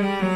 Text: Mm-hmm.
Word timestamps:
Mm-hmm. 0.00 0.29